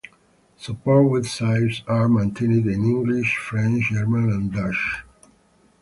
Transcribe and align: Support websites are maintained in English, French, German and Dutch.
Support 0.57 1.11
websites 1.11 1.83
are 1.87 2.09
maintained 2.09 2.65
in 2.65 2.85
English, 2.85 3.37
French, 3.37 3.91
German 3.91 4.31
and 4.31 4.51
Dutch. 4.51 5.03